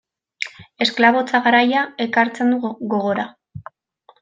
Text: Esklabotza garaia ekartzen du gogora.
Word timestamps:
Esklabotza 0.85 1.41
garaia 1.49 1.85
ekartzen 2.07 2.51
du 2.55 2.73
gogora. 2.95 3.29